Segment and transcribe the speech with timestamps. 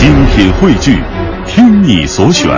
[0.00, 0.98] 精品汇聚，
[1.46, 2.48] 听你所选，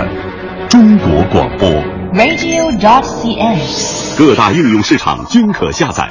[0.69, 1.69] 中国广播。
[2.13, 3.59] radio.cn。
[4.17, 6.09] 各大应用市场均可下载。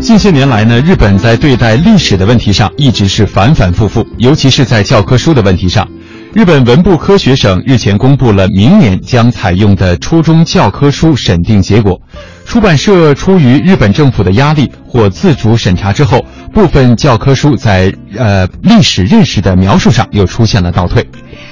[0.00, 5.86] 近些年来呢，日本在对待历史的问题上一直是反反复复，尤其是在教科书的问题上。
[6.32, 12.00] 日本文部科学省日前公布了明年将采用的初中教科书审定结果。
[12.48, 21.06] 出版社出于日本政府的压力或自主审查之后，部分教科书在呃历史认识的描述上又出现了倒退。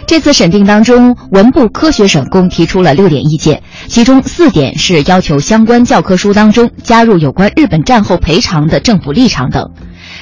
[0.07, 9.71] 这次审定当中，文部科学省共提出了六点意见，其中四点是要求相关教科书当中加入有关日本战后赔偿的政府立场等。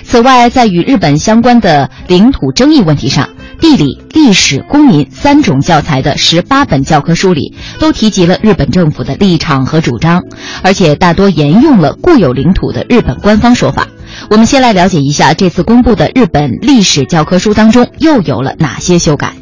[0.03, 3.29] 此外，在与日本相关的领土争议问题上，
[3.65, 10.23] 地理、历史、公民三种教材的十八本教科书里都提及了日本政府的立场和主张，
[10.63, 13.89] 而且大多沿用了固有领土的日本官方说法。
[14.29, 19.33] 我们先来了解一下这次公布的日本历史教科书当中又有了哪些修改。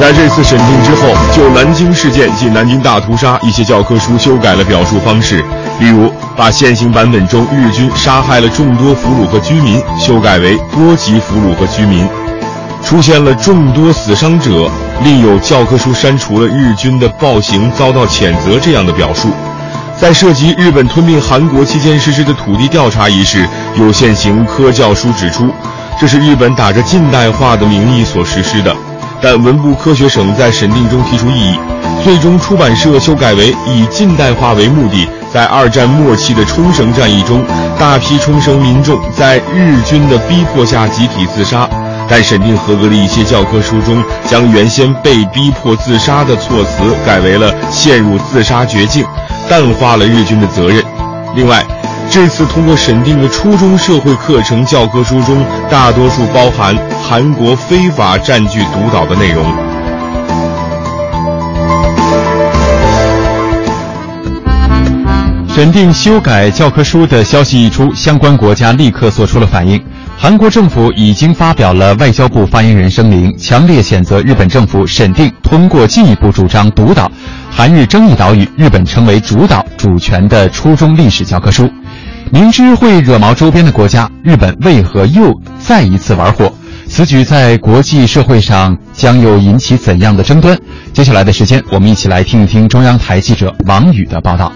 [0.00, 5.44] 在这次审定之后，就南京事件及南京大屠杀，一些教科书修改了表述方式，
[5.78, 12.08] 例如把现行版本中日军杀害了众多俘虏和居民修改为多级俘虏和居民，
[12.82, 14.70] 出现了众多死伤者，
[15.04, 19.28] 另有教科书删除了日军的暴行遭到谴责这样的表述。
[19.98, 25.50] 在涉及日本吞并韩国期间实施的土地调查一事，有现行科教书指出，
[25.98, 28.74] 这是日本打着近代化的名义所实施的。
[29.22, 31.58] 但文部科学省在审定中提出异议，
[32.04, 37.44] 最终出版社修改为以近代化为目的，在二战末期的冲绳战役中，
[37.78, 41.68] 大批冲绳民众在日军的逼迫下集体自杀。
[42.08, 49.04] 但审定合格的一些教科书中，将原先被逼迫自杀的措辞改为了陷入自杀绝境，
[49.46, 50.82] 淡化了日军的责任。
[51.34, 51.62] 另外，
[52.10, 56.74] 这次通过审定的初中社会课程教科书中，大多数包含
[57.06, 59.65] 韩国非法占据独岛的内容。
[65.56, 69.82] 审定修改教科书的消息一出，相关国家立刻做出了反应。
[70.14, 77.10] 韩国政府已经发表了外交部发言人声明，强烈谴责日本政府审定通过进一步主张独岛、
[77.50, 81.72] 韩日争议岛屿日本成为主岛主权的初中历史教科书。
[82.30, 86.52] 明知会惹毛周边的国家，日本为何又再一次玩火？
[86.86, 90.54] 此举在国际社会上将又引起怎样的争端？
[90.92, 94.52] 接下来的时间，我们一起来听一听中央台记者王宇的报道。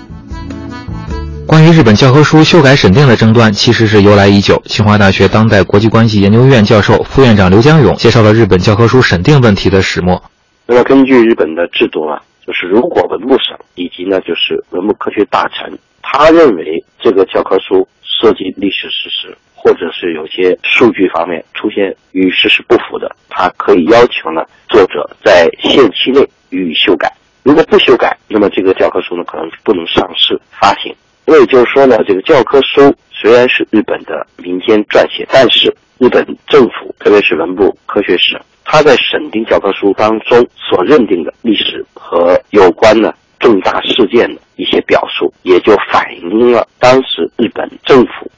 [1.50, 4.62] 关于日本教科书修改审定的争端，其实是由来已久。
[4.66, 10.22] 清华大学当代国际关系研究院教授、副院长刘江勇介绍了日本教科书审定问题的始末。
[10.64, 27.12] 那么，根据日本的制度啊，就是如果文部省以及呢就是文部科学大臣，他认为这个教科书涉及历史事实，或者是有些数据方面出现与事实不符的，他可以要求呢作者在限期内予以修改。
[27.42, 30.94] 如果不修改，那么这个教科书呢可能不能上市发行。
[31.30, 48.28] 那也就是说呢，这个教科书虽然是日本的民间撰写，但是日本政府，特别是文部科学省，他在审定教科书当中所认定的历史和有关的重大事件的一些表述，也就反映了当时日本政府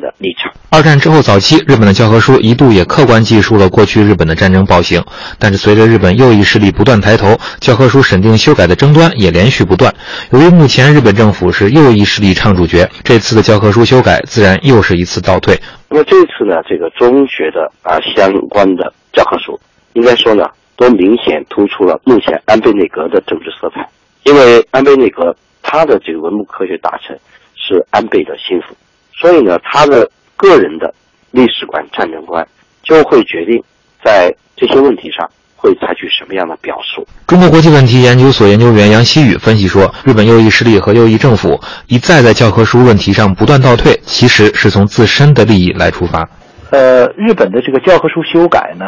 [0.00, 0.52] 的立场。
[0.70, 5.02] 二战之后早期，日本的教科书一度也客观记述了过去日本的战争暴行，
[5.38, 9.94] 但是随着日本右翼势力不断抬头，教科书审定修改的争端也连续不断。
[10.32, 15.58] 由于目前日本政府是右翼势力唱主角，这次的教科书修改自然又是一次倒退。
[15.88, 19.58] 那么这次呢，这个中学的啊相关的教科书，
[19.94, 20.44] 应该说呢，
[20.76, 23.88] 都明显突出了目前安倍内阁的政治色彩，
[24.24, 27.18] 因为安倍内阁他的这个文部科学大臣
[27.56, 28.76] 是安倍的心腹，
[29.20, 30.92] 所以呢，他的个人的
[31.30, 32.46] 历史观、战争观
[32.82, 33.62] 就会决定
[34.04, 37.06] 在这些问题上会采取什么样的表述。
[37.26, 46.28] 中国国际问题研究所研究员杨希宇分析说，日本右翼势力和右翼政府一再在教科书问题上不断倒退，其实是从自身的利益来出发。
[46.70, 48.86] 呃，日本的这个教科书修改呢，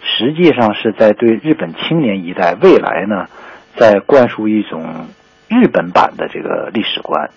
[0.00, 3.26] 实际上是在对日本青年一代未来呢，
[3.76, 5.08] 在灌输一种
[5.48, 7.28] 日本版的这个历史观。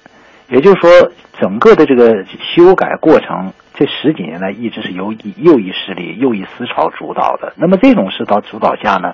[0.47, 0.91] 也就是说，
[1.39, 7.53] 整个的这个修改过程，这十几年来一直是由右翼势力、右翼思潮主导的。
[7.57, 9.13] 那么这种思潮主导下呢，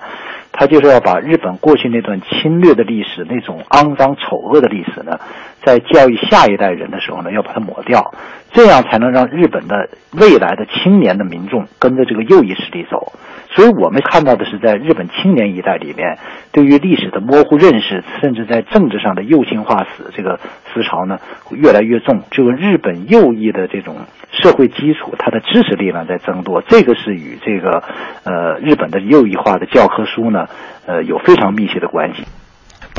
[0.52, 5.18] 他就是要把日本过去那段侵略的历史、那种肮脏丑恶的历史呢，
[5.64, 8.14] 在教育下一代人的时候呢，要把它抹掉，
[8.52, 13.12] 这样才能让日本的未来的青年的民众跟着这个右翼势力走。
[13.54, 16.18] 所以我们看到的是，在日本青年一代里面，
[16.52, 20.40] 对于历史的模糊认识，甚至在政治上的右倾化死这个
[20.72, 21.18] 思潮呢，
[21.50, 22.22] 越来越重。
[22.30, 27.82] 这个日本右翼的这种社会基础，它的知识力量在增多，这个是与这个
[28.24, 30.46] 呃日本的右翼化的教科书呢，
[30.86, 32.24] 呃有非常密切的关系。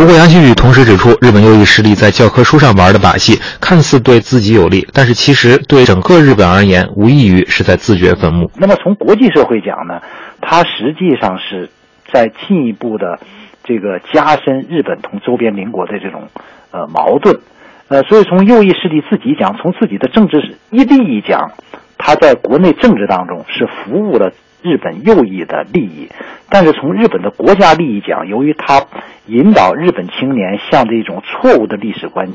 [0.04, 8.52] 不过，杨新宇同时指出，日本右翼势力在教科书上玩的把戏，看似对自己有利，但是其实对整个日本而言，无异于是在自掘坟墓。
[8.58, 10.02] 那么，从国际社会讲呢，
[10.42, 11.70] 它实际上是
[12.12, 13.18] 在进一步的
[13.64, 16.28] 这个加深日本同周边邻国的这种
[16.72, 17.40] 呃矛盾。
[17.88, 21.54] 呃，所以从右翼势力自己讲，从自己的政治利益讲，
[21.98, 24.34] 他在国内政治当中是服务了。
[24.64, 26.10] 日本右翼的利益，
[26.50, 28.82] 但是从日本的国家利益讲，由于他
[29.26, 32.32] 引导日本青年向这种错误的历史观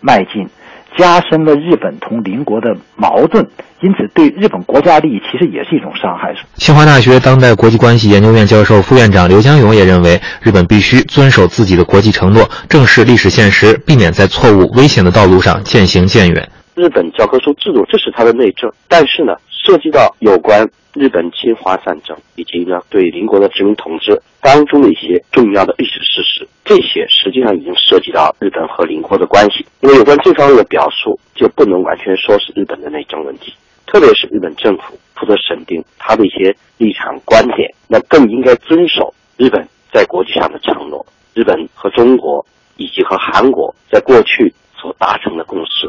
[0.00, 0.48] 迈进，
[0.96, 3.46] 加深了日本同邻国的矛盾，
[3.80, 6.34] 因此对日本国家利益其实也是一种伤害。
[6.54, 16.48] 清华大学当代国际关系研究院教授、副院长刘江勇也认为，日本必须遵守自己的国际承诺，正视历史现实，避免在错误危险的道路上渐行渐远。
[16.74, 20.68] 日本教科书制度，这是它的内政，但是呢，涉及到有关。
[20.94, 29.64] 日本侵华战争以及呢对邻国的殖民统治当中的一些重要的历史事实，这些实际上已经涉及到日本和邻国的关系。
[29.80, 33.52] 因为有关这方面的表述，就不能完全说是日本的内政问题，
[33.86, 41.04] 特别是日本政府负责审定他的一些立场观点，那更应该遵守日本在国际上的承诺，
[41.34, 42.44] 日本和中国
[42.76, 45.88] 以及和韩国在过去所达成的共识。